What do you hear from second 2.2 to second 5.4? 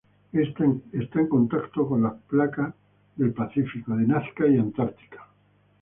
placas del Pacífico, de Nazca y Antártica.